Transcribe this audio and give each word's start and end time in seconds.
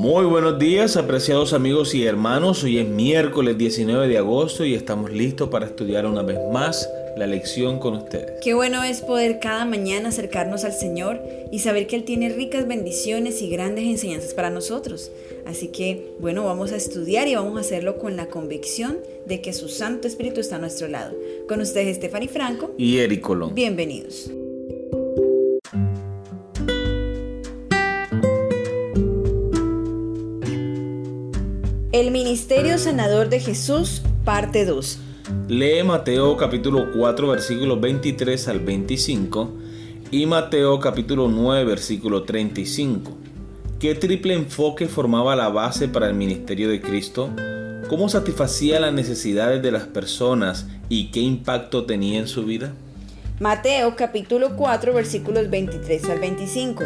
Muy 0.00 0.24
buenos 0.24 0.58
días, 0.58 0.96
apreciados 0.96 1.52
amigos 1.52 1.94
y 1.94 2.06
hermanos. 2.06 2.64
Hoy 2.64 2.78
es 2.78 2.88
miércoles 2.88 3.58
19 3.58 4.08
de 4.08 4.16
agosto 4.16 4.64
y 4.64 4.72
estamos 4.72 5.12
listos 5.12 5.50
para 5.50 5.66
estudiar 5.66 6.06
una 6.06 6.22
vez 6.22 6.38
más 6.50 6.88
la 7.18 7.26
lección 7.26 7.78
con 7.78 7.96
ustedes. 7.96 8.40
Qué 8.42 8.54
bueno 8.54 8.82
es 8.82 9.02
poder 9.02 9.40
cada 9.40 9.66
mañana 9.66 10.08
acercarnos 10.08 10.64
al 10.64 10.72
Señor 10.72 11.20
y 11.52 11.58
saber 11.58 11.86
que 11.86 11.96
Él 11.96 12.04
tiene 12.04 12.30
ricas 12.30 12.66
bendiciones 12.66 13.42
y 13.42 13.50
grandes 13.50 13.84
enseñanzas 13.84 14.32
para 14.32 14.48
nosotros. 14.48 15.12
Así 15.46 15.68
que, 15.68 16.14
bueno, 16.18 16.46
vamos 16.46 16.72
a 16.72 16.76
estudiar 16.76 17.28
y 17.28 17.34
vamos 17.34 17.58
a 17.58 17.60
hacerlo 17.60 17.98
con 17.98 18.16
la 18.16 18.28
convicción 18.28 18.96
de 19.26 19.42
que 19.42 19.52
su 19.52 19.68
Santo 19.68 20.08
Espíritu 20.08 20.40
está 20.40 20.56
a 20.56 20.60
nuestro 20.60 20.88
lado. 20.88 21.14
Con 21.46 21.60
ustedes, 21.60 21.98
Stephanie 21.98 22.28
Franco 22.28 22.74
y 22.78 22.96
Eric 23.00 23.20
Colón. 23.20 23.54
Bienvenidos. 23.54 24.30
El 32.00 32.12
Ministerio 32.12 32.78
Sanador 32.78 33.28
de 33.28 33.40
Jesús, 33.40 34.00
parte 34.24 34.64
2. 34.64 34.98
Lee 35.48 35.82
Mateo 35.82 36.34
capítulo 36.38 36.92
4 36.96 37.28
versículos 37.28 37.78
23 37.78 38.48
al 38.48 38.60
25 38.60 39.50
y 40.10 40.24
Mateo 40.24 40.80
capítulo 40.80 41.28
9 41.28 41.62
versículo 41.66 42.22
35. 42.22 43.12
¿Qué 43.78 43.94
triple 43.94 44.32
enfoque 44.32 44.88
formaba 44.88 45.36
la 45.36 45.50
base 45.50 45.88
para 45.88 46.06
el 46.08 46.14
ministerio 46.14 46.70
de 46.70 46.80
Cristo? 46.80 47.28
¿Cómo 47.90 48.08
satisfacía 48.08 48.80
las 48.80 48.94
necesidades 48.94 49.62
de 49.62 49.70
las 49.70 49.86
personas 49.86 50.68
y 50.88 51.10
qué 51.10 51.20
impacto 51.20 51.84
tenía 51.84 52.18
en 52.18 52.28
su 52.28 52.46
vida? 52.46 52.72
Mateo 53.40 53.94
capítulo 53.94 54.56
4 54.56 54.94
versículos 54.94 55.50
23 55.50 56.08
al 56.08 56.18
25. 56.18 56.82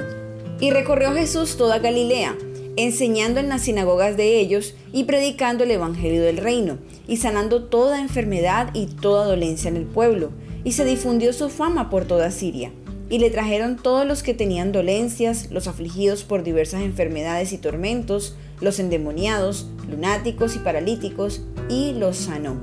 Y 0.58 0.72
recorrió 0.72 1.12
Jesús 1.12 1.56
toda 1.56 1.78
Galilea 1.78 2.34
enseñando 2.77 3.41
en 3.41 3.48
las 3.48 3.62
sinagogas 3.62 4.17
de 4.17 4.39
ellos 4.39 4.75
y 4.92 5.05
predicando 5.05 5.64
el 5.64 5.70
Evangelio 5.70 6.22
del 6.22 6.39
reino, 6.39 6.78
y 7.06 7.19
sanando 7.19 7.64
toda 7.64 8.00
enfermedad 8.00 8.70
y 8.75 8.86
toda 8.86 9.27
dolencia 9.27 9.69
en 9.69 9.77
el 9.77 9.84
pueblo, 9.84 10.30
y 10.64 10.72
se 10.72 10.84
difundió 10.84 11.33
su 11.33 11.50
fama 11.50 11.91
por 11.91 12.05
toda 12.05 12.30
Siria. 12.30 12.72
Y 13.11 13.19
le 13.19 13.30
trajeron 13.30 13.77
todos 13.77 14.06
los 14.06 14.22
que 14.22 14.34
tenían 14.34 14.72
dolencias, 14.72 15.50
los 15.50 15.69
afligidos 15.69 16.25
por 16.25 16.42
diversas 16.42 16.83
enfermedades 16.83 17.52
y 17.52 17.58
tormentos, 17.58 18.34
los 18.61 18.78
endemoniados, 18.78 19.69
lunáticos 19.89 20.56
y 20.56 20.58
paralíticos, 20.58 21.42
y 21.69 21.92
los 21.92 22.17
sanó. 22.17 22.56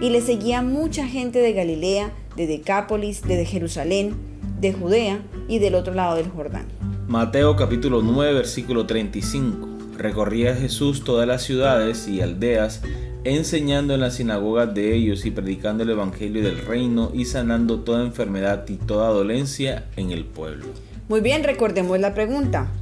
Y 0.00 0.10
le 0.10 0.20
seguía 0.20 0.60
mucha 0.62 1.06
gente 1.06 1.38
de 1.38 1.52
Galilea, 1.52 2.12
de 2.36 2.46
Decápolis, 2.46 3.22
de 3.22 3.44
Jerusalén, 3.46 4.16
de 4.60 4.72
Judea 4.72 5.22
y 5.48 5.58
del 5.58 5.74
otro 5.74 5.94
lado 5.94 6.16
del 6.16 6.28
Jordán. 6.28 6.66
Mateo 7.08 7.54
capítulo 7.54 8.02
9 8.02 8.34
versículo 8.34 8.84
35. 8.84 9.68
Recorría 9.96 10.56
Jesús 10.56 11.04
todas 11.04 11.28
las 11.28 11.44
ciudades 11.44 12.08
y 12.08 12.20
aldeas, 12.20 12.82
enseñando 13.22 13.94
en 13.94 14.00
las 14.00 14.16
sinagogas 14.16 14.74
de 14.74 14.92
ellos 14.92 15.24
y 15.24 15.30
predicando 15.30 15.84
el 15.84 15.90
Evangelio 15.90 16.42
del 16.42 16.58
reino 16.58 17.12
y 17.14 17.26
sanando 17.26 17.78
toda 17.78 18.04
enfermedad 18.04 18.68
y 18.68 18.74
toda 18.74 19.10
dolencia 19.10 19.84
en 19.94 20.10
el 20.10 20.24
pueblo. 20.24 20.66
Muy 21.08 21.20
bien, 21.20 21.44
recordemos 21.44 22.00
la 22.00 22.12
pregunta. 22.12 22.72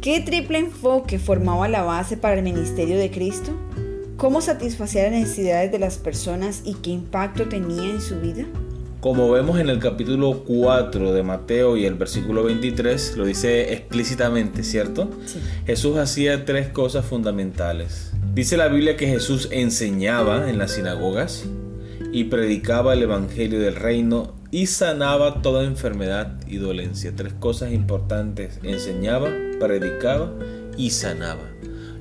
¿Qué 0.00 0.20
triple 0.20 0.58
enfoque 0.58 1.18
formaba 1.18 1.66
la 1.66 1.82
base 1.82 2.16
para 2.16 2.36
el 2.36 2.44
ministerio 2.44 2.96
de 2.96 3.10
Cristo? 3.10 3.50
¿Cómo 4.16 4.40
satisfacía 4.40 5.02
las 5.10 5.12
necesidades 5.12 5.72
de 5.72 5.80
las 5.80 5.98
personas 5.98 6.62
y 6.64 6.74
qué 6.74 6.90
impacto 6.90 7.48
tenía 7.48 7.90
en 7.90 8.00
su 8.00 8.20
vida? 8.20 8.44
Como 9.00 9.30
vemos 9.30 9.60
en 9.60 9.68
el 9.68 9.78
capítulo 9.78 10.42
4 10.44 11.12
de 11.12 11.22
Mateo 11.22 11.76
y 11.76 11.84
el 11.84 11.94
versículo 11.94 12.42
23, 12.42 13.16
lo 13.16 13.26
dice 13.26 13.72
explícitamente, 13.72 14.64
¿cierto? 14.64 15.08
Jesús 15.66 15.98
hacía 15.98 16.44
tres 16.44 16.66
cosas 16.70 17.04
fundamentales. 17.06 18.12
Dice 18.34 18.56
la 18.56 18.66
Biblia 18.66 18.96
que 18.96 19.06
Jesús 19.06 19.50
enseñaba 19.52 20.50
en 20.50 20.58
las 20.58 20.72
sinagogas 20.72 21.44
y 22.12 22.24
predicaba 22.24 22.92
el 22.92 23.04
Evangelio 23.04 23.60
del 23.60 23.76
reino 23.76 24.34
y 24.50 24.66
sanaba 24.66 25.42
toda 25.42 25.62
enfermedad 25.62 26.34
y 26.48 26.56
dolencia. 26.56 27.12
Tres 27.14 27.34
cosas 27.34 27.70
importantes. 27.70 28.58
Enseñaba, 28.64 29.28
predicaba 29.60 30.32
y 30.76 30.90
sanaba. 30.90 31.48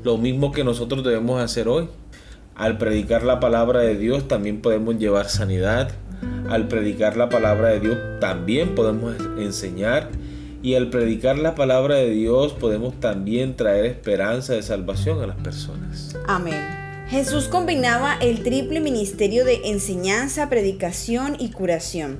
Lo 0.03 0.17
mismo 0.17 0.51
que 0.51 0.63
nosotros 0.63 1.03
debemos 1.03 1.39
hacer 1.39 1.67
hoy. 1.67 1.89
Al 2.55 2.79
predicar 2.79 3.21
la 3.21 3.39
palabra 3.39 3.81
de 3.81 3.95
Dios 3.95 4.27
también 4.27 4.61
podemos 4.61 4.97
llevar 4.97 5.29
sanidad, 5.29 5.91
al 6.49 6.67
predicar 6.67 7.17
la 7.17 7.29
palabra 7.29 7.69
de 7.69 7.79
Dios 7.79 7.97
también 8.19 8.75
podemos 8.75 9.15
enseñar 9.37 10.09
y 10.63 10.75
al 10.75 10.89
predicar 10.89 11.37
la 11.37 11.55
palabra 11.55 11.95
de 11.95 12.09
Dios 12.09 12.53
podemos 12.53 12.99
también 12.99 13.55
traer 13.55 13.85
esperanza 13.85 14.53
de 14.53 14.63
salvación 14.63 15.21
a 15.21 15.27
las 15.27 15.37
personas. 15.37 16.15
Amén. 16.27 16.87
Jesús 17.09 17.47
combinaba 17.47 18.17
el 18.19 18.43
triple 18.43 18.81
ministerio 18.81 19.45
de 19.45 19.69
enseñanza, 19.69 20.49
predicación 20.49 21.37
y 21.39 21.51
curación. 21.51 22.19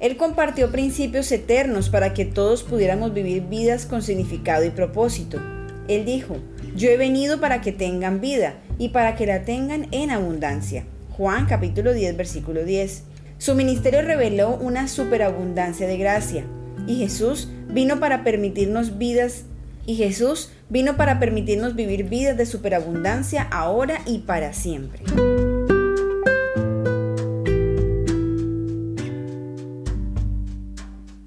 Él 0.00 0.16
compartió 0.16 0.70
principios 0.72 1.30
eternos 1.30 1.90
para 1.90 2.14
que 2.14 2.24
todos 2.24 2.62
pudiéramos 2.62 3.12
vivir 3.12 3.42
vidas 3.42 3.84
con 3.84 4.02
significado 4.02 4.64
y 4.64 4.70
propósito. 4.70 5.38
Él 5.86 6.04
dijo, 6.04 6.38
yo 6.74 6.88
he 6.88 6.96
venido 6.96 7.40
para 7.40 7.60
que 7.60 7.72
tengan 7.72 8.20
vida 8.20 8.54
y 8.78 8.88
para 8.88 9.16
que 9.16 9.26
la 9.26 9.44
tengan 9.44 9.88
en 9.90 10.10
abundancia. 10.10 10.86
Juan 11.10 11.46
capítulo 11.46 11.92
10 11.92 12.16
versículo 12.16 12.64
10. 12.64 13.04
Su 13.42 13.56
ministerio 13.56 14.02
reveló 14.02 14.50
una 14.54 14.86
superabundancia 14.86 15.88
de 15.88 15.96
gracia 15.96 16.44
y 16.86 16.98
Jesús 16.98 17.48
vino 17.66 17.98
para 17.98 18.22
permitirnos 18.22 18.98
vidas 18.98 19.46
y 19.84 19.96
Jesús 19.96 20.52
vino 20.68 20.96
para 20.96 21.18
permitirnos 21.18 21.74
vivir 21.74 22.04
vidas 22.04 22.36
de 22.36 22.46
superabundancia 22.46 23.42
ahora 23.42 24.00
y 24.06 24.18
para 24.18 24.52
siempre. 24.52 25.02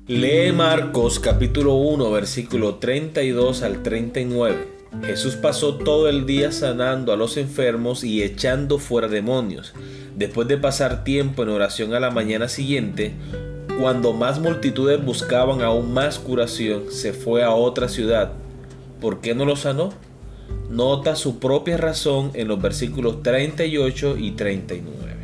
Lee 0.08 0.54
Marcos 0.54 1.20
capítulo 1.20 1.76
1 1.76 2.12
versículo 2.12 2.76
32 2.76 3.62
al 3.62 3.84
39. 3.84 4.75
Jesús 5.04 5.36
pasó 5.36 5.76
todo 5.76 6.10
el 6.10 6.26
día 6.26 6.52
sanando 6.52 7.14
a 7.14 7.18
los 7.18 7.38
enfermos 7.38 8.04
y 8.04 8.24
echando 8.24 8.80
fuera 8.80 9.08
demonios. 9.08 9.74
Después 10.16 10.48
de 10.48 10.58
pasar 10.58 11.04
tiempo 11.04 11.44
en 11.44 11.50
oración 11.50 11.94
a 11.94 12.00
la 12.00 12.10
mañana 12.10 12.48
siguiente, 12.48 13.14
cuando 13.80 14.14
más 14.14 14.40
multitudes 14.40 15.04
buscaban 15.04 15.62
aún 15.62 15.94
más 15.94 16.18
curación, 16.18 16.84
se 16.90 17.14
fue 17.14 17.44
a 17.44 17.52
otra 17.52 17.90
ciudad. 17.90 18.32
¿Por 19.02 19.22
qué 19.22 19.36
no 19.36 19.46
lo 19.46 19.56
sanó? 19.56 19.94
Nota 20.70 21.16
su 21.16 21.40
propia 21.40 21.78
razón 21.78 22.32
en 22.34 22.48
los 22.48 22.62
versículos 22.62 23.22
38 23.22 24.18
y 24.18 24.32
39. 24.32 25.16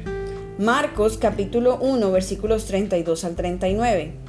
Marcos 0.60 1.18
capítulo 1.18 1.78
1 1.82 2.12
versículos 2.12 2.66
32 2.66 3.24
al 3.24 3.36
39. 3.36 4.21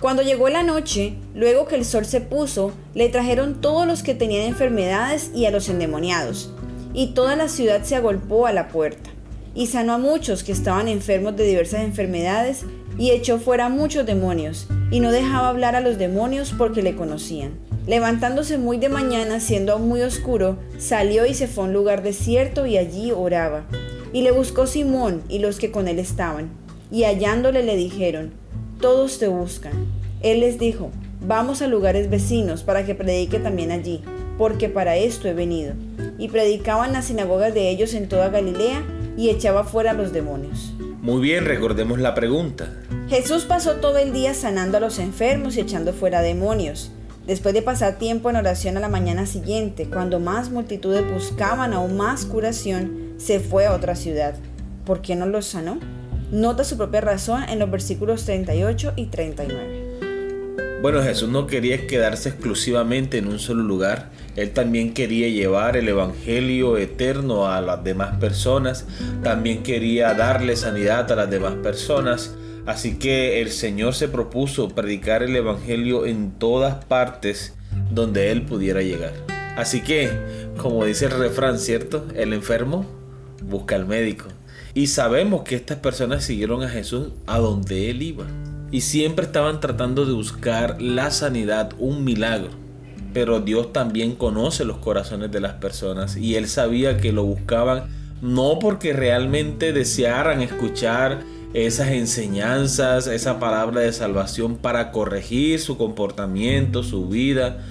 Cuando 0.00 0.22
llegó 0.22 0.48
la 0.48 0.62
noche, 0.62 1.14
luego 1.34 1.66
que 1.66 1.76
el 1.76 1.84
sol 1.84 2.04
se 2.04 2.20
puso, 2.20 2.72
le 2.94 3.08
trajeron 3.08 3.60
todos 3.60 3.86
los 3.86 4.02
que 4.02 4.14
tenían 4.14 4.42
enfermedades 4.42 5.30
y 5.34 5.46
a 5.46 5.50
los 5.50 5.68
endemoniados, 5.68 6.52
y 6.92 7.14
toda 7.14 7.36
la 7.36 7.48
ciudad 7.48 7.82
se 7.82 7.96
agolpó 7.96 8.46
a 8.46 8.52
la 8.52 8.68
puerta 8.68 9.10
y 9.54 9.68
sanó 9.68 9.94
a 9.94 9.98
muchos 9.98 10.42
que 10.42 10.52
estaban 10.52 10.88
enfermos 10.88 11.36
de 11.36 11.46
diversas 11.46 11.82
enfermedades 11.82 12.64
y 12.98 13.10
echó 13.10 13.38
fuera 13.38 13.68
muchos 13.68 14.06
demonios, 14.06 14.68
y 14.90 15.00
no 15.00 15.10
dejaba 15.10 15.48
hablar 15.48 15.74
a 15.74 15.80
los 15.80 15.98
demonios 15.98 16.54
porque 16.56 16.82
le 16.82 16.94
conocían. 16.94 17.58
Levantándose 17.86 18.56
muy 18.56 18.78
de 18.78 18.88
mañana, 18.88 19.40
siendo 19.40 19.72
aún 19.72 19.88
muy 19.88 20.02
oscuro, 20.02 20.58
salió 20.78 21.26
y 21.26 21.34
se 21.34 21.48
fue 21.48 21.64
a 21.64 21.66
un 21.66 21.72
lugar 21.72 22.02
desierto 22.02 22.66
y 22.66 22.78
allí 22.78 23.10
oraba. 23.10 23.64
Y 24.12 24.22
le 24.22 24.30
buscó 24.30 24.66
Simón 24.66 25.22
y 25.28 25.40
los 25.40 25.58
que 25.58 25.70
con 25.70 25.88
él 25.88 25.98
estaban, 25.98 26.50
y 26.90 27.02
hallándole 27.02 27.62
le 27.64 27.76
dijeron, 27.76 28.32
Todos 28.80 29.18
te 29.18 29.28
buscan. 29.28 29.72
Él 30.20 30.40
les 30.40 30.58
dijo, 30.58 30.90
Vamos 31.26 31.62
a 31.62 31.68
lugares 31.68 32.10
vecinos 32.10 32.62
para 32.62 32.84
que 32.84 32.94
predique 32.94 33.38
también 33.38 33.70
allí, 33.70 34.02
porque 34.36 34.68
para 34.68 34.96
esto 34.96 35.26
he 35.26 35.32
venido. 35.32 35.72
Y 36.18 36.28
predicaba 36.28 36.86
en 36.86 36.92
las 36.92 37.06
sinagogas 37.06 37.54
de 37.54 37.70
ellos 37.70 37.94
en 37.94 38.08
toda 38.08 38.28
Galilea, 38.28 38.84
y 39.16 39.30
echaba 39.30 39.64
fuera 39.64 39.92
a 39.92 39.94
los 39.94 40.12
demonios. 40.12 40.74
Muy 41.00 41.22
bien, 41.22 41.46
recordemos 41.46 41.98
la 41.98 42.14
pregunta. 42.14 42.70
Jesús 43.08 43.44
pasó 43.44 43.76
todo 43.76 43.96
el 43.96 44.12
día 44.12 44.34
sanando 44.34 44.76
a 44.76 44.80
los 44.80 44.98
enfermos 44.98 45.56
y 45.56 45.60
echando 45.60 45.94
fuera 45.94 46.20
demonios. 46.20 46.90
Después 47.26 47.54
de 47.54 47.62
pasar 47.62 47.96
tiempo 47.96 48.28
en 48.28 48.36
oración 48.36 48.76
a 48.76 48.80
la 48.80 48.88
mañana 48.88 49.24
siguiente, 49.24 49.88
cuando 49.88 50.20
más 50.20 50.50
multitudes 50.50 51.10
buscaban 51.10 51.72
aún 51.72 51.96
más 51.96 52.26
curación, 52.26 53.14
se 53.16 53.40
fue 53.40 53.64
a 53.64 53.72
otra 53.72 53.94
ciudad. 53.94 54.34
¿Por 54.84 55.00
qué 55.00 55.16
no 55.16 55.24
los 55.24 55.46
sanó? 55.46 55.78
Nota 56.34 56.64
su 56.64 56.76
propia 56.76 57.00
razón 57.00 57.44
en 57.48 57.60
los 57.60 57.70
versículos 57.70 58.24
38 58.24 58.94
y 58.96 59.06
39. 59.06 60.80
Bueno, 60.82 61.00
Jesús 61.00 61.28
no 61.28 61.46
quería 61.46 61.86
quedarse 61.86 62.30
exclusivamente 62.30 63.18
en 63.18 63.28
un 63.28 63.38
solo 63.38 63.62
lugar. 63.62 64.10
Él 64.34 64.50
también 64.50 64.94
quería 64.94 65.28
llevar 65.28 65.76
el 65.76 65.88
Evangelio 65.88 66.76
eterno 66.76 67.46
a 67.46 67.60
las 67.60 67.84
demás 67.84 68.16
personas. 68.16 68.84
También 69.22 69.62
quería 69.62 70.12
darle 70.14 70.56
sanidad 70.56 71.12
a 71.12 71.14
las 71.14 71.30
demás 71.30 71.54
personas. 71.62 72.34
Así 72.66 72.98
que 72.98 73.40
el 73.40 73.52
Señor 73.52 73.94
se 73.94 74.08
propuso 74.08 74.70
predicar 74.70 75.22
el 75.22 75.36
Evangelio 75.36 76.04
en 76.04 76.32
todas 76.32 76.84
partes 76.84 77.54
donde 77.92 78.32
Él 78.32 78.42
pudiera 78.42 78.82
llegar. 78.82 79.12
Así 79.56 79.82
que, 79.82 80.10
como 80.56 80.84
dice 80.84 81.04
el 81.04 81.12
refrán, 81.12 81.60
¿cierto? 81.60 82.08
El 82.16 82.32
enfermo 82.32 82.84
busca 83.40 83.76
al 83.76 83.86
médico. 83.86 84.33
Y 84.74 84.88
sabemos 84.88 85.42
que 85.44 85.54
estas 85.54 85.78
personas 85.78 86.24
siguieron 86.24 86.64
a 86.64 86.68
Jesús 86.68 87.10
a 87.26 87.38
donde 87.38 87.90
él 87.90 88.02
iba. 88.02 88.26
Y 88.72 88.80
siempre 88.80 89.24
estaban 89.24 89.60
tratando 89.60 90.04
de 90.04 90.12
buscar 90.12 90.82
la 90.82 91.12
sanidad, 91.12 91.70
un 91.78 92.02
milagro. 92.02 92.50
Pero 93.12 93.38
Dios 93.38 93.72
también 93.72 94.16
conoce 94.16 94.64
los 94.64 94.78
corazones 94.78 95.30
de 95.30 95.40
las 95.40 95.54
personas 95.54 96.16
y 96.16 96.34
él 96.34 96.48
sabía 96.48 96.96
que 96.96 97.12
lo 97.12 97.22
buscaban 97.22 97.84
no 98.20 98.58
porque 98.58 98.92
realmente 98.92 99.72
desearan 99.72 100.40
escuchar 100.42 101.20
esas 101.52 101.90
enseñanzas, 101.90 103.06
esa 103.06 103.38
palabra 103.38 103.82
de 103.82 103.92
salvación 103.92 104.56
para 104.56 104.90
corregir 104.90 105.60
su 105.60 105.76
comportamiento, 105.76 106.82
su 106.82 107.08
vida. 107.08 107.64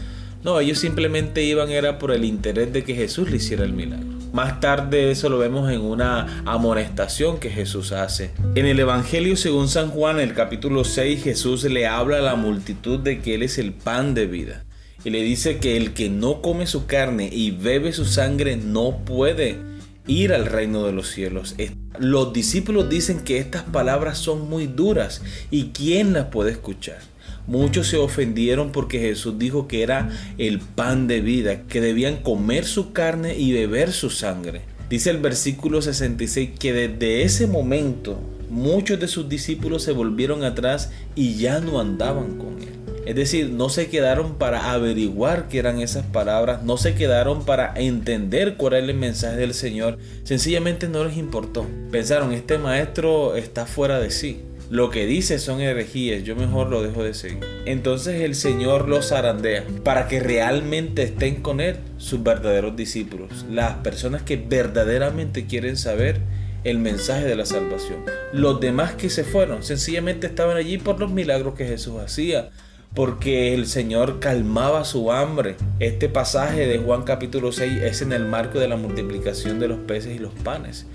No, 0.43 0.59
ellos 0.61 0.79
simplemente 0.79 1.43
iban 1.43 1.69
era 1.69 1.99
por 1.99 2.11
el 2.11 2.23
interés 2.23 2.71
de 2.71 2.85
que 2.85 2.95
Jesús 2.95 3.29
le 3.29 3.37
hiciera 3.37 3.65
el 3.65 3.73
milagro. 3.73 4.12
Más 4.33 4.59
tarde 4.59 5.11
eso 5.11 5.29
lo 5.29 5.37
vemos 5.37 5.71
en 5.71 5.81
una 5.81 6.41
amonestación 6.45 7.39
que 7.39 7.51
Jesús 7.51 7.91
hace. 7.91 8.31
En 8.55 8.65
el 8.65 8.79
Evangelio 8.79 9.35
según 9.35 9.67
San 9.67 9.91
Juan, 9.91 10.19
el 10.19 10.33
capítulo 10.33 10.85
6, 10.85 11.23
Jesús 11.23 11.63
le 11.65 11.85
habla 11.85 12.17
a 12.17 12.21
la 12.21 12.35
multitud 12.35 12.97
de 12.97 13.21
que 13.21 13.35
Él 13.35 13.43
es 13.43 13.59
el 13.59 13.73
pan 13.73 14.15
de 14.15 14.25
vida. 14.25 14.65
Y 15.03 15.11
le 15.11 15.21
dice 15.21 15.59
que 15.59 15.77
el 15.77 15.93
que 15.93 16.09
no 16.09 16.41
come 16.41 16.65
su 16.65 16.87
carne 16.87 17.29
y 17.31 17.51
bebe 17.51 17.93
su 17.93 18.05
sangre 18.05 18.57
no 18.57 19.01
puede 19.05 19.59
ir 20.07 20.33
al 20.33 20.47
reino 20.47 20.83
de 20.83 20.93
los 20.93 21.09
cielos. 21.09 21.53
Los 21.99 22.33
discípulos 22.33 22.89
dicen 22.89 23.19
que 23.19 23.37
estas 23.37 23.61
palabras 23.61 24.17
son 24.17 24.49
muy 24.49 24.65
duras 24.65 25.21
y 25.51 25.65
¿quién 25.75 26.13
las 26.13 26.25
puede 26.25 26.53
escuchar? 26.53 27.12
Muchos 27.47 27.87
se 27.87 27.97
ofendieron 27.97 28.71
porque 28.71 28.99
Jesús 28.99 29.37
dijo 29.37 29.67
que 29.67 29.83
era 29.83 30.09
el 30.37 30.59
pan 30.59 31.07
de 31.07 31.21
vida, 31.21 31.63
que 31.63 31.81
debían 31.81 32.17
comer 32.17 32.65
su 32.65 32.93
carne 32.93 33.37
y 33.37 33.51
beber 33.51 33.91
su 33.91 34.09
sangre. 34.09 34.61
Dice 34.89 35.09
el 35.09 35.17
versículo 35.17 35.81
66 35.81 36.51
que 36.59 36.71
desde 36.71 37.23
ese 37.23 37.47
momento 37.47 38.19
muchos 38.49 38.99
de 38.99 39.07
sus 39.07 39.27
discípulos 39.27 39.83
se 39.83 39.91
volvieron 39.91 40.43
atrás 40.43 40.91
y 41.15 41.35
ya 41.35 41.59
no 41.59 41.79
andaban 41.79 42.37
con 42.37 42.61
él. 42.61 42.83
Es 43.05 43.15
decir, 43.15 43.49
no 43.49 43.67
se 43.67 43.89
quedaron 43.89 44.35
para 44.35 44.71
averiguar 44.71 45.49
qué 45.49 45.59
eran 45.59 45.81
esas 45.81 46.05
palabras, 46.05 46.63
no 46.63 46.77
se 46.77 46.95
quedaron 46.95 47.43
para 47.43 47.73
entender 47.75 48.55
cuál 48.55 48.75
era 48.75 48.85
el 48.85 48.93
mensaje 48.93 49.35
del 49.35 49.53
Señor, 49.53 49.97
sencillamente 50.23 50.87
no 50.87 51.03
les 51.03 51.17
importó. 51.17 51.67
Pensaron, 51.91 52.31
este 52.31 52.57
maestro 52.57 53.35
está 53.35 53.65
fuera 53.65 53.99
de 53.99 54.09
sí. 54.09 54.39
Lo 54.69 54.89
que 54.89 55.05
dice 55.05 55.39
son 55.39 55.61
herejías, 55.61 56.23
yo 56.23 56.35
mejor 56.35 56.69
lo 56.69 56.81
dejo 56.81 57.03
de 57.03 57.13
seguir. 57.13 57.39
Entonces 57.65 58.21
el 58.21 58.33
Señor 58.33 58.87
los 58.87 59.09
zarandea 59.09 59.65
para 59.83 60.07
que 60.07 60.19
realmente 60.19 61.03
estén 61.03 61.41
con 61.41 61.59
Él 61.59 61.77
sus 61.97 62.23
verdaderos 62.23 62.75
discípulos, 62.75 63.45
las 63.51 63.75
personas 63.77 64.23
que 64.23 64.37
verdaderamente 64.37 65.45
quieren 65.45 65.77
saber 65.77 66.21
el 66.63 66.79
mensaje 66.79 67.25
de 67.25 67.35
la 67.35 67.45
salvación. 67.45 68.05
Los 68.31 68.59
demás 68.59 68.93
que 68.93 69.09
se 69.09 69.23
fueron 69.23 69.63
sencillamente 69.63 70.27
estaban 70.27 70.57
allí 70.57 70.77
por 70.77 70.99
los 70.99 71.11
milagros 71.11 71.55
que 71.55 71.67
Jesús 71.67 71.99
hacía, 71.99 72.49
porque 72.95 73.53
el 73.53 73.67
Señor 73.67 74.19
calmaba 74.19 74.85
su 74.85 75.11
hambre. 75.11 75.55
Este 75.79 76.09
pasaje 76.09 76.67
de 76.67 76.77
Juan 76.77 77.03
capítulo 77.03 77.51
6 77.51 77.81
es 77.81 78.01
en 78.01 78.13
el 78.13 78.25
marco 78.25 78.59
de 78.59 78.67
la 78.67 78.77
multiplicación 78.77 79.59
de 79.59 79.67
los 79.67 79.79
peces 79.79 80.15
y 80.15 80.19
los 80.19 80.33
panes. 80.33 80.87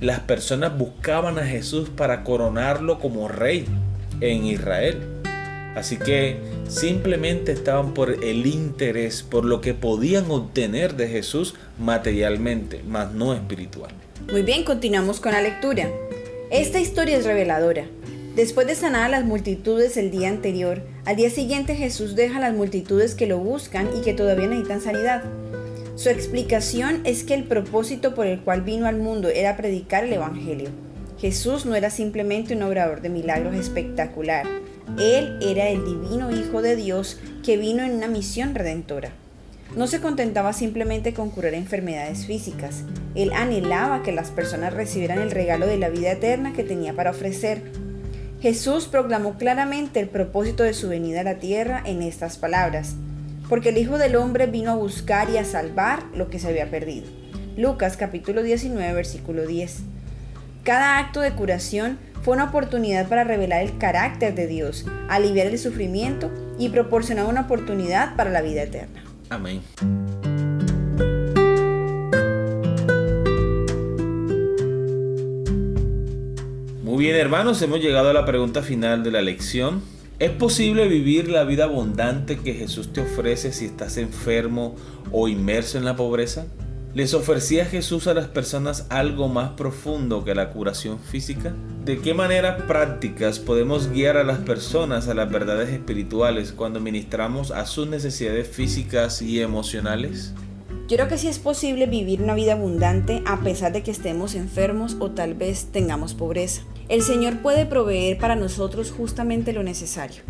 Las 0.00 0.20
personas 0.20 0.78
buscaban 0.78 1.38
a 1.38 1.44
Jesús 1.44 1.90
para 1.90 2.24
coronarlo 2.24 2.98
como 2.98 3.28
rey 3.28 3.66
en 4.22 4.46
Israel. 4.46 4.98
Así 5.76 5.98
que 5.98 6.38
simplemente 6.68 7.52
estaban 7.52 7.92
por 7.92 8.24
el 8.24 8.46
interés, 8.46 9.22
por 9.22 9.44
lo 9.44 9.60
que 9.60 9.74
podían 9.74 10.30
obtener 10.30 10.96
de 10.96 11.06
Jesús 11.06 11.54
materialmente, 11.78 12.82
mas 12.88 13.12
no 13.12 13.34
espiritual. 13.34 13.90
Muy 14.32 14.42
bien, 14.42 14.64
continuamos 14.64 15.20
con 15.20 15.32
la 15.32 15.42
lectura. 15.42 15.90
Esta 16.50 16.80
historia 16.80 17.18
es 17.18 17.26
reveladora. 17.26 17.84
Después 18.34 18.66
de 18.66 18.76
sanar 18.76 19.04
a 19.04 19.08
las 19.10 19.24
multitudes 19.24 19.98
el 19.98 20.10
día 20.10 20.28
anterior, 20.30 20.80
al 21.04 21.16
día 21.16 21.28
siguiente 21.28 21.74
Jesús 21.74 22.16
deja 22.16 22.38
a 22.38 22.40
las 22.40 22.54
multitudes 22.54 23.14
que 23.14 23.26
lo 23.26 23.38
buscan 23.38 23.90
y 23.98 24.00
que 24.00 24.14
todavía 24.14 24.46
necesitan 24.46 24.80
sanidad. 24.80 25.24
Su 26.00 26.08
explicación 26.08 27.02
es 27.04 27.24
que 27.24 27.34
el 27.34 27.44
propósito 27.44 28.14
por 28.14 28.26
el 28.26 28.40
cual 28.40 28.62
vino 28.62 28.86
al 28.86 28.96
mundo 28.96 29.28
era 29.28 29.58
predicar 29.58 30.02
el 30.02 30.14
Evangelio. 30.14 30.70
Jesús 31.18 31.66
no 31.66 31.74
era 31.74 31.90
simplemente 31.90 32.56
un 32.56 32.62
obrador 32.62 33.02
de 33.02 33.10
milagros 33.10 33.54
espectacular, 33.54 34.46
Él 34.98 35.38
era 35.42 35.68
el 35.68 35.84
divino 35.84 36.34
Hijo 36.34 36.62
de 36.62 36.74
Dios 36.74 37.20
que 37.44 37.58
vino 37.58 37.82
en 37.82 37.92
una 37.92 38.08
misión 38.08 38.54
redentora. 38.54 39.10
No 39.76 39.86
se 39.86 40.00
contentaba 40.00 40.54
simplemente 40.54 41.12
con 41.12 41.28
curar 41.28 41.52
enfermedades 41.52 42.24
físicas, 42.24 42.84
Él 43.14 43.30
anhelaba 43.34 44.02
que 44.02 44.12
las 44.12 44.30
personas 44.30 44.72
recibieran 44.72 45.18
el 45.18 45.30
regalo 45.30 45.66
de 45.66 45.76
la 45.76 45.90
vida 45.90 46.12
eterna 46.12 46.54
que 46.54 46.64
tenía 46.64 46.94
para 46.94 47.10
ofrecer 47.10 47.60
Jesús 48.40 48.86
proclamó 48.86 49.34
claramente 49.34 50.00
el 50.00 50.08
propósito 50.08 50.62
de 50.62 50.72
su 50.72 50.88
venida 50.88 51.20
a 51.20 51.24
la 51.24 51.34
tierra 51.34 51.82
en 51.84 52.00
estas 52.00 52.38
palabras, 52.38 52.94
porque 53.50 53.68
el 53.70 53.76
Hijo 53.76 53.98
del 53.98 54.16
Hombre 54.16 54.46
vino 54.46 54.70
a 54.70 54.76
buscar 54.76 55.28
y 55.28 55.36
a 55.36 55.44
salvar 55.44 56.04
lo 56.14 56.30
que 56.30 56.38
se 56.38 56.48
había 56.48 56.70
perdido. 56.70 57.06
Lucas 57.58 57.98
capítulo 57.98 58.42
19 58.42 58.94
versículo 58.94 59.46
10. 59.46 59.82
Cada 60.64 60.98
acto 60.98 61.20
de 61.20 61.32
curación 61.32 61.98
fue 62.22 62.34
una 62.34 62.44
oportunidad 62.44 63.08
para 63.08 63.24
revelar 63.24 63.62
el 63.62 63.76
carácter 63.76 64.34
de 64.34 64.46
Dios, 64.46 64.86
aliviar 65.08 65.48
el 65.48 65.58
sufrimiento 65.58 66.30
y 66.58 66.68
proporcionar 66.68 67.26
una 67.26 67.42
oportunidad 67.42 68.14
para 68.16 68.30
la 68.30 68.40
vida 68.40 68.62
eterna. 68.62 69.02
Amén. 69.28 69.60
bien 77.00 77.16
hermanos, 77.16 77.62
hemos 77.62 77.80
llegado 77.80 78.10
a 78.10 78.12
la 78.12 78.26
pregunta 78.26 78.60
final 78.60 79.02
de 79.02 79.10
la 79.10 79.22
lección. 79.22 79.82
¿Es 80.20 80.32
posible 80.32 80.86
vivir 80.86 81.30
la 81.30 81.44
vida 81.44 81.64
abundante 81.64 82.36
que 82.36 82.52
Jesús 82.52 82.92
te 82.92 83.00
ofrece 83.00 83.54
si 83.54 83.64
estás 83.64 83.96
enfermo 83.96 84.76
o 85.12 85.28
inmerso 85.28 85.78
en 85.78 85.86
la 85.86 85.96
pobreza? 85.96 86.44
¿Les 86.92 87.14
ofrecía 87.14 87.64
Jesús 87.64 88.06
a 88.06 88.12
las 88.12 88.26
personas 88.28 88.86
algo 88.90 89.28
más 89.28 89.52
profundo 89.52 90.22
que 90.22 90.34
la 90.34 90.50
curación 90.50 90.98
física? 90.98 91.54
¿De 91.86 92.00
qué 92.00 92.12
maneras 92.12 92.60
prácticas 92.64 93.38
podemos 93.38 93.88
guiar 93.88 94.18
a 94.18 94.24
las 94.24 94.40
personas 94.40 95.08
a 95.08 95.14
las 95.14 95.32
verdades 95.32 95.70
espirituales 95.70 96.52
cuando 96.52 96.80
ministramos 96.80 97.50
a 97.50 97.64
sus 97.64 97.88
necesidades 97.88 98.46
físicas 98.46 99.22
y 99.22 99.40
emocionales? 99.40 100.34
Yo 100.90 100.96
creo 100.96 101.08
que 101.08 101.18
sí 101.18 101.28
es 101.28 101.38
posible 101.38 101.86
vivir 101.86 102.20
una 102.20 102.34
vida 102.34 102.54
abundante 102.54 103.22
a 103.24 103.38
pesar 103.42 103.72
de 103.72 103.84
que 103.84 103.92
estemos 103.92 104.34
enfermos 104.34 104.96
o 104.98 105.12
tal 105.12 105.34
vez 105.34 105.66
tengamos 105.66 106.14
pobreza. 106.14 106.62
El 106.88 107.02
Señor 107.02 107.42
puede 107.42 107.64
proveer 107.64 108.18
para 108.18 108.34
nosotros 108.34 108.90
justamente 108.90 109.52
lo 109.52 109.62
necesario. 109.62 110.24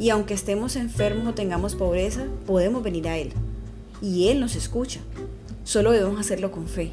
Y 0.00 0.08
aunque 0.08 0.32
estemos 0.32 0.76
enfermos 0.76 1.26
o 1.26 1.34
tengamos 1.34 1.74
pobreza, 1.74 2.24
podemos 2.46 2.82
venir 2.82 3.06
a 3.06 3.18
Él. 3.18 3.34
Y 4.00 4.28
Él 4.28 4.40
nos 4.40 4.56
escucha. 4.56 5.00
Solo 5.64 5.90
debemos 5.90 6.18
hacerlo 6.18 6.52
con 6.52 6.68
fe. 6.68 6.90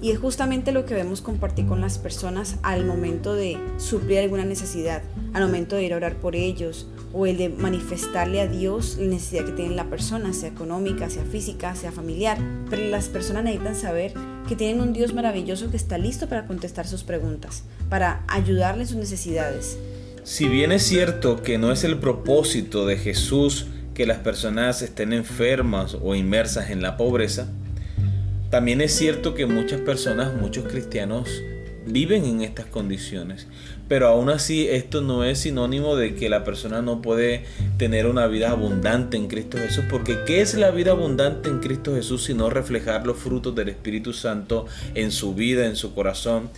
Y 0.00 0.12
es 0.12 0.20
justamente 0.20 0.70
lo 0.70 0.84
que 0.84 0.94
debemos 0.94 1.22
compartir 1.22 1.66
con 1.66 1.80
las 1.80 1.98
personas 1.98 2.58
al 2.62 2.86
momento 2.86 3.34
de 3.34 3.58
suplir 3.78 4.20
alguna 4.20 4.44
necesidad, 4.44 5.02
al 5.32 5.46
momento 5.46 5.74
de 5.74 5.82
ir 5.82 5.94
a 5.94 5.96
orar 5.96 6.14
por 6.14 6.36
ellos 6.36 6.86
o 7.12 7.26
el 7.26 7.36
de 7.36 7.48
manifestarle 7.48 8.40
a 8.40 8.46
Dios 8.46 8.96
la 8.98 9.06
necesidad 9.06 9.44
que 9.44 9.52
tiene 9.52 9.74
la 9.74 9.90
persona, 9.90 10.32
sea 10.32 10.48
económica, 10.48 11.10
sea 11.10 11.24
física, 11.24 11.74
sea 11.74 11.92
familiar. 11.92 12.38
Pero 12.68 12.84
las 12.84 13.08
personas 13.08 13.44
necesitan 13.44 13.76
saber 13.76 14.14
que 14.48 14.56
tienen 14.56 14.80
un 14.80 14.92
Dios 14.92 15.12
maravilloso 15.12 15.70
que 15.70 15.76
está 15.76 15.98
listo 15.98 16.28
para 16.28 16.46
contestar 16.46 16.86
sus 16.86 17.02
preguntas, 17.02 17.64
para 17.88 18.24
ayudarle 18.28 18.82
en 18.82 18.88
sus 18.88 18.96
necesidades. 18.96 19.78
Si 20.22 20.48
bien 20.48 20.70
es 20.70 20.82
cierto 20.82 21.42
que 21.42 21.58
no 21.58 21.72
es 21.72 21.84
el 21.84 21.98
propósito 21.98 22.86
de 22.86 22.96
Jesús 22.96 23.66
que 23.94 24.06
las 24.06 24.18
personas 24.18 24.82
estén 24.82 25.12
enfermas 25.12 25.96
o 26.00 26.14
inmersas 26.14 26.70
en 26.70 26.82
la 26.82 26.96
pobreza, 26.96 27.48
también 28.50 28.80
es 28.80 28.92
cierto 28.92 29.34
que 29.34 29.46
muchas 29.46 29.80
personas, 29.80 30.34
muchos 30.34 30.64
cristianos 30.64 31.28
viven 31.92 32.24
en 32.24 32.42
estas 32.42 32.66
condiciones. 32.66 33.46
Pero 33.88 34.06
aún 34.06 34.30
así 34.30 34.68
esto 34.68 35.00
no 35.00 35.24
es 35.24 35.40
sinónimo 35.40 35.96
de 35.96 36.14
que 36.14 36.28
la 36.28 36.44
persona 36.44 36.80
no 36.80 37.02
puede 37.02 37.44
tener 37.76 38.06
una 38.06 38.26
vida 38.26 38.50
abundante 38.50 39.16
en 39.16 39.26
Cristo 39.26 39.58
Jesús. 39.58 39.84
Porque 39.90 40.18
¿qué 40.26 40.40
es 40.40 40.54
la 40.54 40.70
vida 40.70 40.92
abundante 40.92 41.48
en 41.48 41.58
Cristo 41.58 41.94
Jesús 41.94 42.24
sino 42.24 42.50
reflejar 42.50 43.06
los 43.06 43.18
frutos 43.18 43.54
del 43.54 43.68
Espíritu 43.68 44.12
Santo 44.12 44.66
en 44.94 45.10
su 45.10 45.34
vida, 45.34 45.66
en 45.66 45.76
su 45.76 45.94
corazón? 45.94 46.50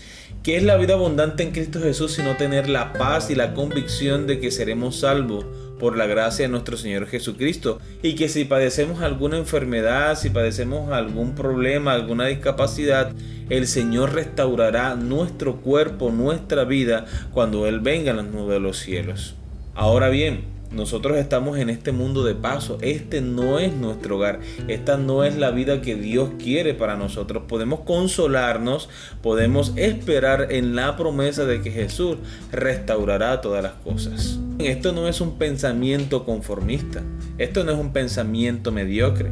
¿Qué 0.42 0.56
es 0.56 0.62
la 0.62 0.76
vida 0.76 0.94
abundante 0.94 1.42
en 1.42 1.52
Cristo 1.52 1.80
Jesús 1.80 2.12
sino 2.12 2.36
tener 2.36 2.68
la 2.68 2.92
paz 2.92 3.30
y 3.30 3.34
la 3.34 3.54
convicción 3.54 4.26
de 4.26 4.40
que 4.40 4.50
seremos 4.50 5.00
salvos? 5.00 5.46
Por 5.82 5.96
la 5.96 6.06
gracia 6.06 6.44
de 6.44 6.48
nuestro 6.48 6.76
Señor 6.76 7.08
Jesucristo. 7.08 7.80
Y 8.04 8.14
que 8.14 8.28
si 8.28 8.44
padecemos 8.44 9.02
alguna 9.02 9.36
enfermedad, 9.36 10.16
si 10.16 10.30
padecemos 10.30 10.92
algún 10.92 11.34
problema, 11.34 11.92
alguna 11.92 12.26
discapacidad, 12.26 13.10
el 13.50 13.66
Señor 13.66 14.14
restaurará 14.14 14.94
nuestro 14.94 15.56
cuerpo, 15.56 16.12
nuestra 16.12 16.62
vida, 16.62 17.06
cuando 17.32 17.66
Él 17.66 17.80
venga 17.80 18.12
en 18.12 18.18
las 18.18 18.26
nubes 18.26 18.54
de 18.54 18.60
los 18.60 18.78
cielos. 18.78 19.34
Ahora 19.74 20.08
bien, 20.08 20.42
Nosotros 20.72 21.18
estamos 21.18 21.58
en 21.58 21.68
este 21.68 21.92
mundo 21.92 22.24
de 22.24 22.34
paso. 22.34 22.78
Este 22.80 23.20
no 23.20 23.58
es 23.58 23.74
nuestro 23.74 24.16
hogar. 24.16 24.40
Esta 24.68 24.96
no 24.96 25.22
es 25.22 25.36
la 25.36 25.50
vida 25.50 25.82
que 25.82 25.96
Dios 25.96 26.30
quiere 26.38 26.72
para 26.72 26.96
nosotros. 26.96 27.44
Podemos 27.46 27.80
consolarnos, 27.80 28.88
podemos 29.20 29.72
esperar 29.76 30.48
en 30.50 30.74
la 30.74 30.96
promesa 30.96 31.44
de 31.44 31.60
que 31.60 31.70
Jesús 31.70 32.16
restaurará 32.50 33.42
todas 33.42 33.62
las 33.62 33.74
cosas. 33.74 34.38
Esto 34.58 34.92
no 34.92 35.08
es 35.08 35.20
un 35.20 35.36
pensamiento 35.36 36.24
conformista. 36.24 37.02
Esto 37.36 37.64
no 37.64 37.72
es 37.72 37.78
un 37.78 37.92
pensamiento 37.92 38.72
mediocre. 38.72 39.30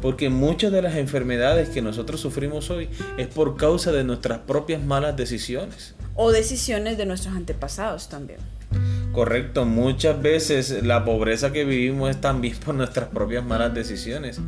Porque 0.00 0.30
muchas 0.30 0.72
de 0.72 0.82
las 0.82 0.96
enfermedades 0.96 1.68
que 1.68 1.80
nosotros 1.80 2.20
sufrimos 2.20 2.70
hoy 2.70 2.88
es 3.18 3.28
por 3.28 3.56
causa 3.56 3.92
de 3.92 4.02
nuestras 4.02 4.40
propias 4.40 4.82
malas 4.82 5.16
decisiones. 5.16 5.94
O 6.16 6.32
decisiones 6.32 6.98
de 6.98 7.06
nuestros 7.06 7.36
antepasados 7.36 8.08
también. 8.08 8.40
Correcto, 9.12 9.66
muchas 9.66 10.22
veces 10.22 10.82
la 10.82 11.04
pobreza 11.04 11.52
que 11.52 11.66
vivimos 11.66 12.08
es 12.08 12.20
también 12.22 12.56
por 12.56 12.74
nuestras 12.74 13.08
propias 13.08 13.44
malas 13.44 13.74
decisiones. 13.74 14.40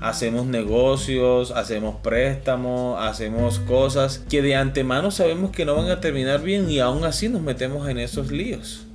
Hacemos 0.00 0.46
negocios, 0.46 1.52
hacemos 1.52 1.96
préstamos, 2.02 3.00
hacemos 3.00 3.60
cosas 3.60 4.24
que 4.28 4.42
de 4.42 4.56
antemano 4.56 5.12
sabemos 5.12 5.52
que 5.52 5.64
no 5.64 5.76
van 5.76 5.88
a 5.90 6.00
terminar 6.00 6.42
bien 6.42 6.68
y 6.68 6.80
aún 6.80 7.04
así 7.04 7.28
nos 7.28 7.42
metemos 7.42 7.88
en 7.88 7.98
esos 7.98 8.32
líos. 8.32 8.86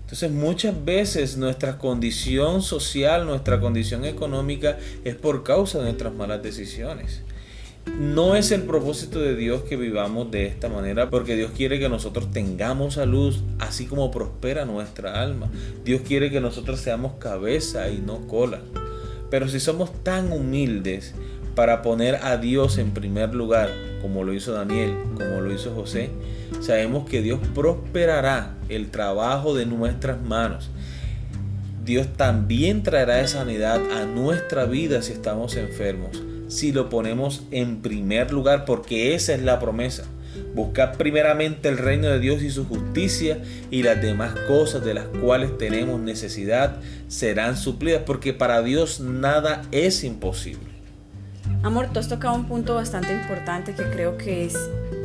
Entonces 0.00 0.32
muchas 0.32 0.84
veces 0.84 1.36
nuestra 1.36 1.78
condición 1.78 2.60
social, 2.60 3.24
nuestra 3.24 3.60
condición 3.60 4.04
económica 4.04 4.78
es 5.04 5.14
por 5.14 5.44
causa 5.44 5.78
de 5.78 5.84
nuestras 5.84 6.12
malas 6.12 6.42
decisiones. 6.42 7.22
No 7.86 8.36
es 8.36 8.50
el 8.50 8.62
propósito 8.62 9.20
de 9.20 9.36
Dios 9.36 9.62
que 9.62 9.76
vivamos 9.76 10.30
de 10.30 10.46
esta 10.46 10.68
manera, 10.68 11.08
porque 11.08 11.34
Dios 11.34 11.52
quiere 11.56 11.78
que 11.78 11.88
nosotros 11.88 12.30
tengamos 12.30 12.94
salud, 12.94 13.34
así 13.58 13.86
como 13.86 14.10
prospera 14.10 14.64
nuestra 14.66 15.22
alma. 15.22 15.50
Dios 15.84 16.02
quiere 16.02 16.30
que 16.30 16.40
nosotros 16.40 16.80
seamos 16.80 17.14
cabeza 17.14 17.88
y 17.88 17.98
no 17.98 18.26
cola. 18.26 18.60
Pero 19.30 19.48
si 19.48 19.60
somos 19.60 20.02
tan 20.02 20.30
humildes 20.30 21.14
para 21.54 21.80
poner 21.80 22.16
a 22.16 22.36
Dios 22.36 22.76
en 22.76 22.90
primer 22.90 23.34
lugar, 23.34 23.70
como 24.02 24.24
lo 24.24 24.34
hizo 24.34 24.52
Daniel, 24.52 24.94
como 25.14 25.40
lo 25.40 25.52
hizo 25.52 25.74
José, 25.74 26.10
sabemos 26.60 27.08
que 27.08 27.22
Dios 27.22 27.40
prosperará 27.54 28.56
el 28.68 28.90
trabajo 28.90 29.54
de 29.54 29.64
nuestras 29.64 30.20
manos. 30.20 30.70
Dios 31.84 32.08
también 32.16 32.82
traerá 32.82 33.26
sanidad 33.26 33.80
a 33.92 34.04
nuestra 34.04 34.64
vida 34.64 35.02
si 35.02 35.12
estamos 35.12 35.56
enfermos, 35.56 36.20
si 36.48 36.72
lo 36.72 36.88
ponemos 36.88 37.42
en 37.50 37.82
primer 37.82 38.32
lugar, 38.32 38.64
porque 38.64 39.14
esa 39.14 39.34
es 39.34 39.42
la 39.42 39.58
promesa. 39.58 40.04
Buscar 40.54 40.96
primeramente 40.96 41.68
el 41.68 41.78
reino 41.78 42.08
de 42.08 42.18
Dios 42.18 42.42
y 42.42 42.50
su 42.50 42.66
justicia 42.66 43.42
y 43.70 43.82
las 43.82 44.00
demás 44.00 44.34
cosas 44.46 44.84
de 44.84 44.94
las 44.94 45.06
cuales 45.06 45.56
tenemos 45.58 46.00
necesidad 46.00 46.80
serán 47.08 47.56
suplidas, 47.56 48.02
porque 48.04 48.32
para 48.32 48.62
Dios 48.62 49.00
nada 49.00 49.62
es 49.72 50.04
imposible. 50.04 50.76
Amor, 51.62 51.88
tú 51.92 51.98
has 51.98 52.08
tocado 52.08 52.34
un 52.34 52.46
punto 52.46 52.74
bastante 52.74 53.12
importante 53.12 53.74
que 53.74 53.84
creo 53.84 54.18
que 54.18 54.44
es, 54.44 54.56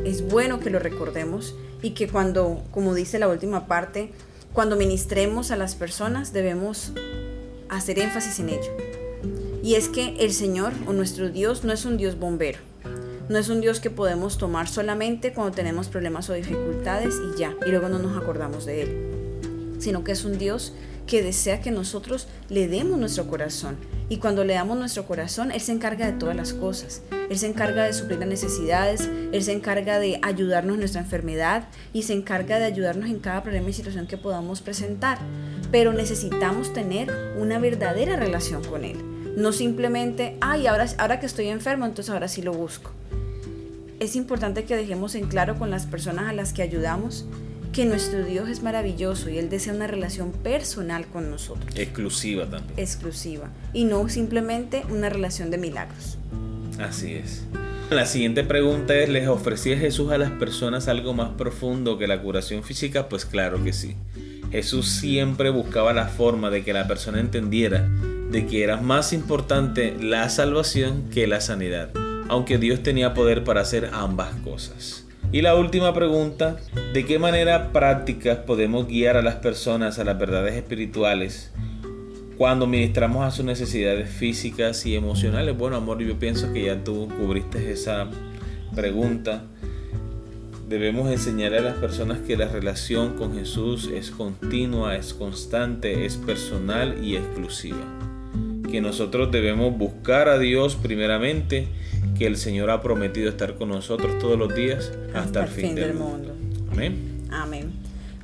es 0.04 0.26
bueno 0.28 0.60
que 0.60 0.70
lo 0.70 0.78
recordemos 0.78 1.54
y 1.82 1.90
que 1.90 2.08
cuando, 2.08 2.62
como 2.70 2.94
dice 2.94 3.18
la 3.18 3.28
última 3.28 3.66
parte, 3.66 4.12
cuando 4.52 4.76
ministremos 4.76 5.50
a 5.50 5.56
las 5.56 5.74
personas 5.74 6.32
debemos 6.32 6.92
hacer 7.68 7.98
énfasis 7.98 8.38
en 8.38 8.50
ello. 8.50 8.91
Y 9.62 9.76
es 9.76 9.88
que 9.88 10.16
el 10.18 10.32
Señor 10.32 10.72
o 10.86 10.92
nuestro 10.92 11.28
Dios 11.30 11.62
no 11.62 11.72
es 11.72 11.84
un 11.84 11.96
Dios 11.96 12.18
bombero. 12.18 12.58
No 13.28 13.38
es 13.38 13.48
un 13.48 13.60
Dios 13.60 13.78
que 13.78 13.90
podemos 13.90 14.36
tomar 14.36 14.68
solamente 14.68 15.32
cuando 15.32 15.54
tenemos 15.54 15.88
problemas 15.88 16.28
o 16.28 16.34
dificultades 16.34 17.14
y 17.14 17.38
ya, 17.38 17.54
y 17.64 17.70
luego 17.70 17.88
no 17.88 18.00
nos 18.00 18.20
acordamos 18.20 18.66
de 18.66 18.82
Él. 18.82 19.76
Sino 19.78 20.02
que 20.02 20.12
es 20.12 20.24
un 20.24 20.36
Dios 20.36 20.72
que 21.06 21.22
desea 21.22 21.60
que 21.60 21.70
nosotros 21.70 22.26
le 22.48 22.66
demos 22.66 22.98
nuestro 22.98 23.28
corazón. 23.28 23.76
Y 24.08 24.16
cuando 24.16 24.44
le 24.44 24.54
damos 24.54 24.76
nuestro 24.76 25.06
corazón, 25.06 25.52
Él 25.52 25.60
se 25.60 25.70
encarga 25.70 26.06
de 26.06 26.18
todas 26.18 26.34
las 26.34 26.52
cosas. 26.54 27.02
Él 27.30 27.38
se 27.38 27.46
encarga 27.46 27.84
de 27.84 27.92
suplir 27.92 28.18
las 28.18 28.28
necesidades, 28.28 29.08
Él 29.32 29.42
se 29.44 29.52
encarga 29.52 30.00
de 30.00 30.18
ayudarnos 30.22 30.74
en 30.74 30.80
nuestra 30.80 31.02
enfermedad 31.02 31.68
y 31.92 32.02
se 32.02 32.14
encarga 32.14 32.58
de 32.58 32.64
ayudarnos 32.64 33.08
en 33.08 33.20
cada 33.20 33.44
problema 33.44 33.70
y 33.70 33.72
situación 33.72 34.08
que 34.08 34.18
podamos 34.18 34.60
presentar. 34.60 35.18
Pero 35.70 35.92
necesitamos 35.92 36.72
tener 36.72 37.10
una 37.38 37.60
verdadera 37.60 38.16
relación 38.16 38.64
con 38.64 38.84
Él. 38.84 39.11
No 39.36 39.52
simplemente, 39.52 40.36
ay, 40.40 40.66
ahora, 40.66 40.86
ahora 40.98 41.20
que 41.20 41.26
estoy 41.26 41.48
enfermo, 41.48 41.86
entonces 41.86 42.12
ahora 42.12 42.28
sí 42.28 42.42
lo 42.42 42.52
busco. 42.52 42.90
Es 44.00 44.16
importante 44.16 44.64
que 44.64 44.76
dejemos 44.76 45.14
en 45.14 45.28
claro 45.28 45.58
con 45.58 45.70
las 45.70 45.86
personas 45.86 46.28
a 46.28 46.32
las 46.32 46.52
que 46.52 46.62
ayudamos 46.62 47.26
que 47.72 47.86
nuestro 47.86 48.24
Dios 48.24 48.50
es 48.50 48.62
maravilloso 48.62 49.30
y 49.30 49.38
Él 49.38 49.48
desea 49.48 49.72
una 49.72 49.86
relación 49.86 50.30
personal 50.30 51.06
con 51.06 51.30
nosotros. 51.30 51.74
Exclusiva 51.74 52.44
también. 52.44 52.78
Exclusiva. 52.78 53.48
Y 53.72 53.84
no 53.84 54.06
simplemente 54.08 54.82
una 54.90 55.08
relación 55.08 55.50
de 55.50 55.58
milagros. 55.58 56.18
Así 56.78 57.14
es. 57.14 57.44
La 57.90 58.06
siguiente 58.06 58.44
pregunta 58.44 58.94
es, 58.94 59.08
¿les 59.08 59.28
ofrecía 59.28 59.78
Jesús 59.78 60.12
a 60.12 60.18
las 60.18 60.30
personas 60.32 60.88
algo 60.88 61.14
más 61.14 61.30
profundo 61.30 61.96
que 61.96 62.06
la 62.06 62.20
curación 62.20 62.62
física? 62.62 63.08
Pues 63.08 63.24
claro 63.24 63.62
que 63.64 63.72
sí. 63.72 63.96
Jesús 64.50 64.88
siempre 64.88 65.48
buscaba 65.48 65.94
la 65.94 66.08
forma 66.08 66.50
de 66.50 66.62
que 66.62 66.74
la 66.74 66.86
persona 66.86 67.20
entendiera 67.20 67.88
de 68.32 68.46
que 68.46 68.64
era 68.64 68.78
más 68.78 69.12
importante 69.12 69.94
la 70.00 70.28
salvación 70.30 71.10
que 71.10 71.26
la 71.26 71.42
sanidad, 71.42 71.90
aunque 72.28 72.56
Dios 72.56 72.82
tenía 72.82 73.12
poder 73.12 73.44
para 73.44 73.60
hacer 73.60 73.90
ambas 73.92 74.34
cosas. 74.36 75.06
Y 75.32 75.42
la 75.42 75.54
última 75.54 75.92
pregunta, 75.92 76.56
¿de 76.94 77.04
qué 77.04 77.18
manera 77.18 77.72
prácticas 77.72 78.38
podemos 78.38 78.88
guiar 78.88 79.18
a 79.18 79.22
las 79.22 79.36
personas 79.36 79.98
a 79.98 80.04
las 80.04 80.18
verdades 80.18 80.54
espirituales 80.54 81.52
cuando 82.38 82.66
ministramos 82.66 83.22
a 83.22 83.30
sus 83.30 83.44
necesidades 83.44 84.10
físicas 84.10 84.86
y 84.86 84.96
emocionales? 84.96 85.56
Bueno, 85.56 85.76
amor, 85.76 86.02
yo 86.02 86.18
pienso 86.18 86.52
que 86.54 86.64
ya 86.64 86.82
tú 86.82 87.08
cubriste 87.18 87.70
esa 87.70 88.08
pregunta. 88.74 89.44
Debemos 90.68 91.10
enseñar 91.10 91.52
a 91.52 91.60
las 91.60 91.74
personas 91.74 92.20
que 92.20 92.36
la 92.38 92.48
relación 92.48 93.14
con 93.16 93.34
Jesús 93.34 93.90
es 93.94 94.10
continua, 94.10 94.96
es 94.96 95.12
constante, 95.12 96.06
es 96.06 96.16
personal 96.16 97.04
y 97.04 97.16
exclusiva. 97.16 98.01
Que 98.72 98.80
nosotros 98.80 99.30
debemos 99.30 99.76
buscar 99.76 100.30
a 100.30 100.38
Dios 100.38 100.76
primeramente 100.76 101.68
que 102.18 102.26
el 102.26 102.38
Señor 102.38 102.70
ha 102.70 102.80
prometido 102.80 103.28
estar 103.28 103.56
con 103.56 103.68
nosotros 103.68 104.18
todos 104.18 104.38
los 104.38 104.54
días 104.54 104.90
hasta, 105.12 105.42
el 105.42 105.48
fin, 105.48 105.74
del, 105.74 105.92
mundo. 105.92 106.34
Amén. 106.70 107.26
Amén. 107.30 107.70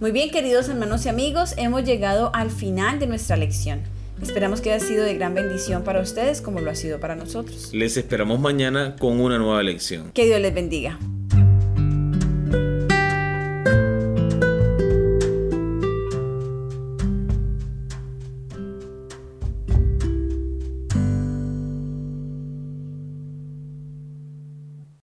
Muy 0.00 0.10
bien, 0.10 0.30
queridos 0.30 0.70
hermanos 0.70 1.04
y 1.04 1.10
amigos, 1.10 1.52
hemos 1.58 1.84
llegado 1.84 2.30
al 2.34 2.50
final 2.50 2.98
de 2.98 3.08
nuestra 3.08 3.36
lección. 3.36 3.80
Esperamos 4.22 4.62
que 4.62 4.72
haya 4.72 4.82
sido 4.82 5.04
de 5.04 5.14
gran 5.16 5.34
bendición 5.34 5.84
para 5.84 6.00
ustedes 6.00 6.40
como 6.40 6.60
lo 6.60 6.70
ha 6.70 6.74
sido 6.74 6.98
para 6.98 7.14
nosotros. 7.14 7.68
Les 7.74 7.98
esperamos 7.98 8.40
mañana 8.40 8.96
con 8.98 9.20
una 9.20 9.36
nueva 9.36 9.62
lección. 9.62 10.12
Que 10.12 10.24
Dios 10.24 10.40
les 10.40 10.54
bendiga. 10.54 10.98